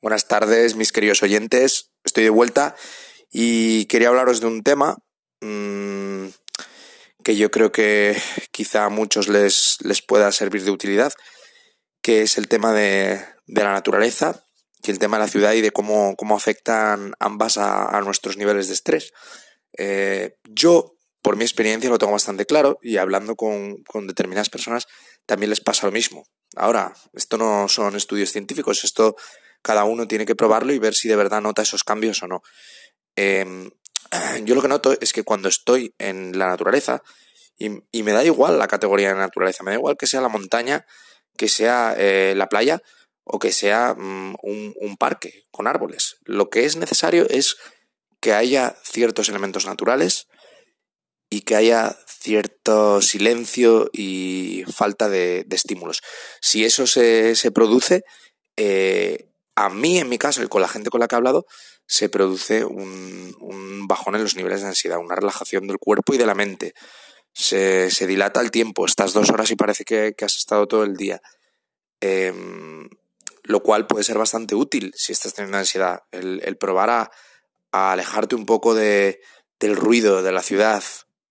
[0.00, 1.90] Buenas tardes, mis queridos oyentes.
[2.04, 2.76] Estoy de vuelta
[3.32, 4.96] y quería hablaros de un tema
[5.40, 6.26] mmm,
[7.24, 8.16] que yo creo que
[8.52, 11.12] quizá a muchos les, les, pueda servir de utilidad,
[12.00, 14.44] que es el tema de, de, la naturaleza
[14.82, 18.36] y el tema de la ciudad y de cómo, cómo afectan ambas a, a, nuestros
[18.36, 19.12] niveles de estrés.
[19.76, 24.86] Eh, yo, por mi experiencia, lo tengo bastante claro y hablando con, con determinadas personas
[25.26, 26.24] también les pasa lo mismo.
[26.56, 29.16] Ahora, esto no son estudios científicos, esto
[29.62, 32.42] cada uno tiene que probarlo y ver si de verdad nota esos cambios o no.
[33.16, 33.70] Eh,
[34.44, 37.02] yo lo que noto es que cuando estoy en la naturaleza,
[37.58, 40.86] y, me da igual la categoría de naturaleza, me da igual que sea la montaña,
[41.36, 42.80] que sea eh, la playa
[43.24, 46.18] o que sea un, un parque con árboles.
[46.24, 47.56] Lo que es necesario es
[48.20, 50.27] que haya ciertos elementos naturales
[51.30, 56.02] y que haya cierto silencio y falta de, de estímulos.
[56.40, 58.04] Si eso se, se produce,
[58.56, 61.46] eh, a mí, en mi caso, y con la gente con la que he hablado,
[61.86, 66.18] se produce un, un, bajón en los niveles de ansiedad, una relajación del cuerpo y
[66.18, 66.74] de la mente.
[67.32, 70.84] Se, se dilata el tiempo, estás dos horas y parece que, que has estado todo
[70.84, 71.20] el día.
[72.00, 72.32] Eh,
[73.44, 76.02] lo cual puede ser bastante útil si estás teniendo ansiedad.
[76.10, 77.10] El, el probar a,
[77.72, 79.20] a, alejarte un poco de,
[79.58, 80.84] del ruido de la ciudad,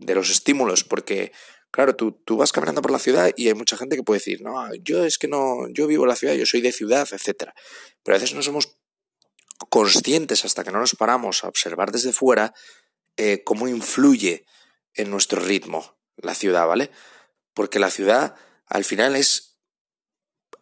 [0.00, 1.32] de los estímulos, porque
[1.70, 4.42] Claro, tú, tú vas caminando por la ciudad y hay mucha gente que puede decir,
[4.42, 7.52] no, yo es que no, yo vivo en la ciudad, yo soy de ciudad, etc.
[8.02, 8.76] Pero a veces no somos
[9.68, 12.54] conscientes hasta que no nos paramos a observar desde fuera
[13.16, 14.44] eh, cómo influye
[14.94, 16.90] en nuestro ritmo la ciudad, ¿vale?
[17.54, 18.34] Porque la ciudad
[18.66, 19.58] al final es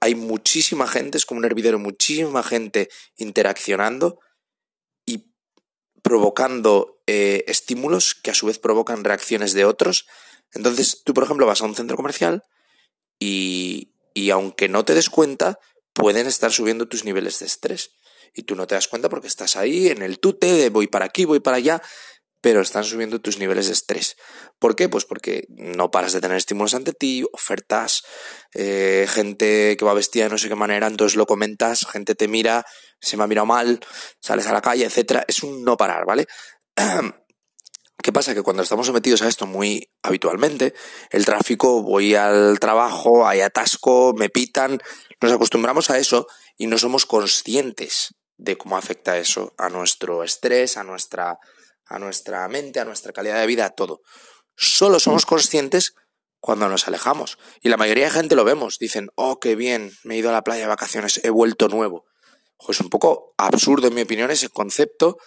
[0.01, 4.21] hay muchísima gente, es como un hervidero, muchísima gente interaccionando
[5.07, 5.33] y
[6.03, 10.07] provocando eh, estímulos que a su vez provocan reacciones de otros
[10.55, 12.43] entonces, tú, por ejemplo, vas a un centro comercial
[13.19, 15.59] y, y aunque no te des cuenta,
[15.93, 17.91] pueden estar subiendo tus niveles de estrés.
[18.35, 21.25] Y tú no te das cuenta porque estás ahí en el tute voy para aquí,
[21.25, 21.83] voy para allá,
[22.41, 24.17] pero están subiendo tus niveles de estrés.
[24.59, 24.89] ¿Por qué?
[24.89, 28.03] Pues porque no paras de tener estímulos ante ti, ofertas,
[28.55, 32.29] eh, gente que va vestida de no sé qué manera, entonces lo comentas, gente te
[32.29, 32.65] mira,
[33.01, 33.81] se me ha mirado mal,
[34.21, 35.25] sales a la calle, etcétera.
[35.27, 36.27] Es un no parar, ¿vale?
[38.03, 38.35] ¿Qué pasa?
[38.35, 40.75] Que cuando estamos sometidos a esto muy habitualmente,
[41.11, 44.79] el tráfico, voy al trabajo, hay atasco, me pitan,
[45.21, 50.77] nos acostumbramos a eso y no somos conscientes de cómo afecta eso a nuestro estrés,
[50.77, 51.39] a nuestra,
[51.87, 54.01] a nuestra mente, a nuestra calidad de vida, a todo.
[54.55, 55.95] Solo somos conscientes
[56.41, 57.39] cuando nos alejamos.
[57.61, 58.79] Y la mayoría de gente lo vemos.
[58.79, 62.07] Dicen, oh, qué bien, me he ido a la playa de vacaciones, he vuelto nuevo.
[62.65, 65.19] Pues un poco absurdo, en mi opinión, ese concepto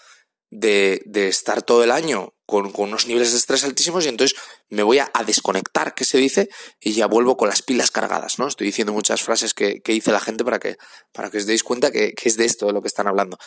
[0.51, 4.37] de, de estar todo el año con, con, unos niveles de estrés altísimos y entonces
[4.69, 8.47] me voy a, desconectar, que se dice, y ya vuelvo con las pilas cargadas, ¿no?
[8.47, 10.77] Estoy diciendo muchas frases que, que dice la gente para que,
[11.13, 13.37] para que os deis cuenta que, que es de esto de lo que están hablando.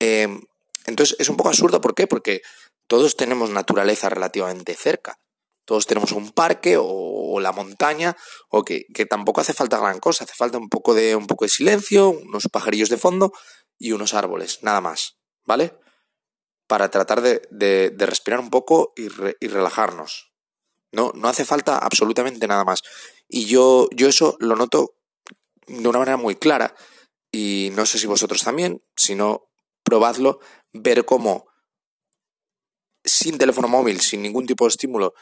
[0.00, 0.28] Eh,
[0.86, 2.06] entonces es un poco absurdo, ¿por qué?
[2.06, 2.42] Porque
[2.88, 5.18] todos tenemos naturaleza relativamente cerca.
[5.64, 8.16] Todos tenemos un parque o, o la montaña,
[8.48, 11.44] o que, que tampoco hace falta gran cosa, hace falta un poco de, un poco
[11.44, 13.32] de silencio, unos pajarillos de fondo
[13.78, 15.74] y unos árboles, nada más, ¿vale?
[16.70, 20.30] Para tratar de, respirar un poco y, re, y, relajarnos.
[20.92, 22.82] No, no hace falta absolutamente nada más.
[23.28, 24.94] Y yo, yo eso lo noto
[25.66, 26.76] de una manera muy clara.
[27.32, 29.50] Y no sé si vosotros también, si no,
[29.82, 30.38] probadlo,
[30.72, 31.48] ver cómo
[33.04, 35.14] sin teléfono móvil, sin ningún tipo de estímulo,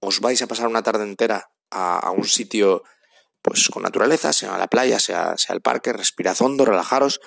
[0.00, 2.84] os vais a pasar una tarde entera a, a un sitio
[3.42, 7.20] pues con naturaleza, sea la playa, sea, sea el parque, respirad hondo, relajaros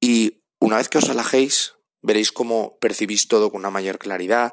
[0.00, 4.52] y una vez que os relajéis, Veréis cómo percibís todo con una mayor claridad,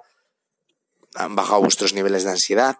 [1.15, 2.77] han bajado vuestros niveles de ansiedad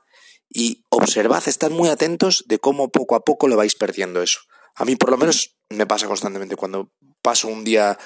[0.50, 4.40] y observad, estad muy atentos de cómo poco a poco le vais perdiendo eso.
[4.76, 6.92] A mí por lo menos me pasa constantemente cuando
[7.22, 7.98] paso un día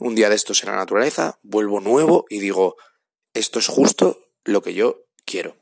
[0.00, 2.76] un día de estos en la naturaleza, vuelvo nuevo y digo,
[3.34, 5.56] esto es justo lo que yo quiero.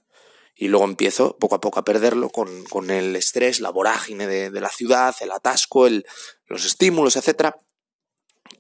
[0.59, 4.51] Y luego empiezo poco a poco a perderlo con, con el estrés, la vorágine de,
[4.51, 6.07] de la ciudad, el atasco, el,
[6.47, 7.55] los estímulos, etc.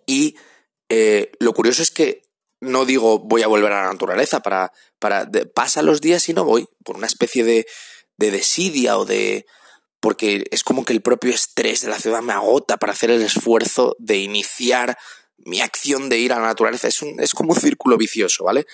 [0.06, 0.36] Y
[0.88, 2.22] eh, lo curioso es que
[2.60, 6.44] no digo voy a volver a la naturaleza para, para pasa los días y no
[6.44, 7.66] voy por una especie de,
[8.16, 9.46] de desidia o de
[10.00, 13.22] porque es como que el propio estrés de la ciudad me agota para hacer el
[13.22, 14.96] esfuerzo de iniciar
[15.38, 18.66] mi acción de ir a la naturaleza es, un, es como un círculo vicioso, ¿vale?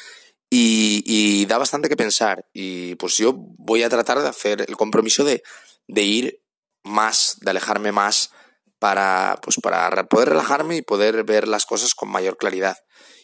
[0.51, 2.47] Y, y, da bastante que pensar.
[2.53, 5.43] Y pues yo voy a tratar de hacer el compromiso de,
[5.87, 6.43] de ir
[6.83, 8.31] más, de alejarme más
[8.83, 12.77] para, pues para poder relajarme y poder ver las cosas con mayor claridad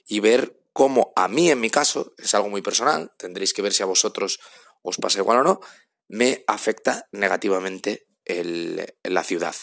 [0.07, 3.73] y ver cómo a mí, en mi caso, es algo muy personal, tendréis que ver
[3.73, 4.39] si a vosotros
[4.83, 5.61] os pasa igual o no,
[6.07, 9.57] me afecta negativamente el, la ciudad.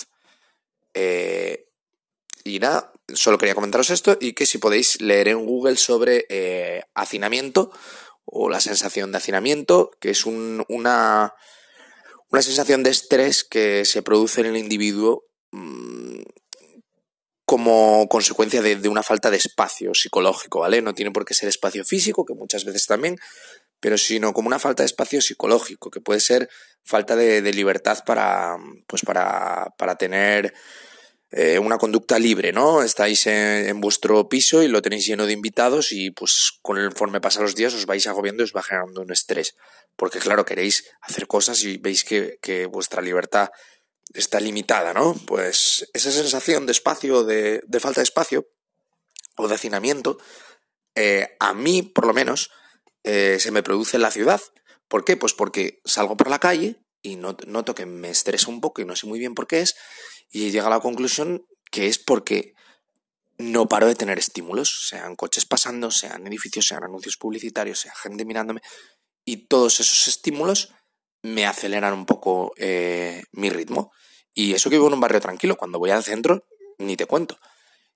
[0.94, 1.62] Eh,
[2.48, 6.83] Y nada, solo quería comentaros esto y que si podéis leer en Google sobre eh,
[6.94, 7.71] hacinamiento
[8.25, 11.33] o la sensación de hacinamiento, que es un, una,
[12.30, 15.85] una sensación de estrés que se produce en el individuo mmm,
[17.56, 20.81] como consecuencia de, una falta de espacio psicológico, ¿vale?
[20.81, 23.18] No tiene por qué ser espacio físico, que muchas veces también,
[23.80, 26.50] pero sino como una falta de espacio psicológico, que puede ser
[26.84, 28.57] falta de, libertad para,
[28.88, 30.54] pues para, para tener
[31.31, 32.84] eh, una conducta libre, ¿no?
[32.84, 37.44] Estáis en, en, vuestro piso y lo tenéis lleno de invitados y pues conforme pasan
[37.44, 39.56] los días os vais agobiando y os va generando un estrés.
[39.96, 43.48] Porque claro, queréis hacer cosas y veis que, que vuestra libertad
[44.13, 45.13] está limitada, ¿no?
[45.25, 48.48] Pues esa sensación de espacio, de, de falta de espacio
[49.38, 50.18] o de hacinamiento,
[50.96, 52.52] eh, a mí, por lo menos,
[53.04, 54.42] eh, se me produce en la ciudad.
[54.88, 55.18] ¿Por qué?
[55.18, 58.96] Pues porque salgo por la calle y noto que me estresa un poco y no
[58.96, 59.75] sé muy bien por qué es,
[60.31, 62.54] y llega a la conclusión que es porque
[63.38, 68.25] no paro de tener estímulos, sean coches pasando, sean edificios, sean anuncios publicitarios, sea gente
[68.25, 68.62] mirándome,
[69.25, 70.74] y todos esos estímulos
[71.25, 73.92] me aceleran un poco eh, mi ritmo.
[74.33, 76.45] Y eso que vivo en un barrio tranquilo, cuando voy al centro,
[76.77, 77.39] ni te cuento.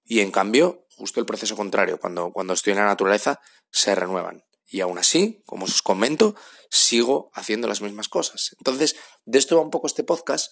[0.04, 3.40] Y en cambio, justo el proceso contrario, cuando, cuando estoy en la naturaleza,
[3.72, 4.44] se renuevan.
[4.66, 6.36] Y aún así, como os comento,
[6.72, 8.56] sigo haciendo las mismas cosas.
[8.58, 8.96] Entonces,
[9.26, 10.52] de esto va un poco este podcast,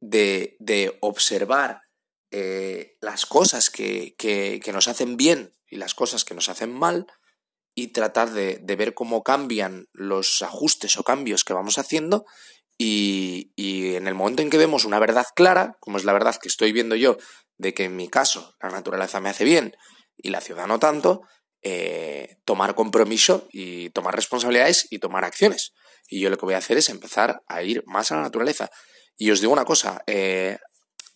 [0.00, 1.82] de, de observar
[2.30, 6.72] eh, las cosas que, que, que, nos hacen bien y las cosas que nos hacen
[6.72, 7.06] mal
[7.76, 12.24] y tratar de, de, ver cómo cambian los ajustes o cambios que vamos haciendo
[12.78, 16.36] y, y en el momento en que vemos una verdad clara, como es la verdad
[16.40, 17.18] que estoy viendo yo,
[17.58, 19.76] de que en mi caso la naturaleza me hace bien
[20.16, 21.22] y la ciudad no tanto,
[21.62, 25.72] eh, tomar compromiso y tomar responsabilidades y tomar acciones.
[26.08, 28.70] Y yo lo que voy a hacer es empezar a ir más a la naturaleza.
[29.16, 30.58] Y os digo una cosa, eh,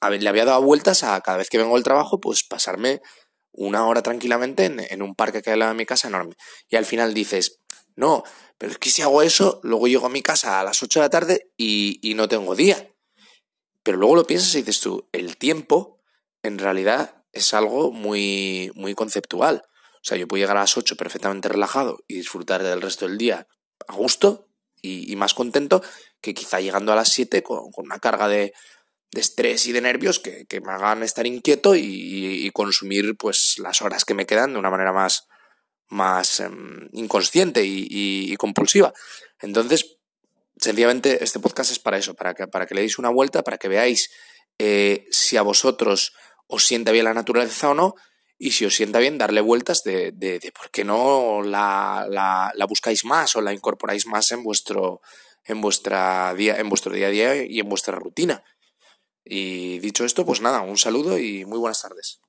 [0.01, 3.01] a ver, le había dado vueltas a cada vez que vengo del trabajo, pues pasarme
[3.53, 6.35] una hora tranquilamente en, un parque que hay al lado de mi casa enorme.
[6.69, 7.61] Y al final dices,
[7.97, 8.23] no,
[8.59, 11.05] pero es que si hago eso, luego llego a mi casa a las 8 de
[11.05, 12.93] la tarde y, no tengo día.
[13.83, 16.01] Pero luego lo piensas y dices tú, el tiempo
[16.43, 19.63] en realidad es algo muy, muy conceptual.
[19.95, 23.19] O sea, yo puedo llegar a las 8 perfectamente relajado y disfrutar del resto del
[23.19, 23.47] día
[23.87, 24.49] a gusto
[24.81, 25.83] y, y más contento
[26.21, 28.53] que quizá llegando a las 7 con, con una carga de,
[29.13, 33.81] de, estrés y de nervios que, que me hagan estar inquieto y, consumir pues las
[33.81, 35.29] horas que me quedan de una manera más,
[35.89, 36.51] más eh,
[36.93, 38.93] inconsciente y, compulsiva.
[39.41, 39.99] Entonces,
[40.57, 43.59] sencillamente este podcast es para eso, para que, para que le deis una vuelta, para
[43.59, 44.11] que veáis
[44.59, 46.13] eh, si a vosotros
[46.47, 47.95] os sienta bien la naturaleza o no,
[48.43, 52.51] y si os sienta bien, darle vueltas de, de, de por qué no la, la,
[52.55, 55.03] la, buscáis más o la incorporáis más en vuestro,
[55.45, 58.43] en, vuestra día, en vuestro día a día y en vuestra rutina.
[59.25, 62.19] Y dicho esto, pues nada, un saludo y muy buenas tardes.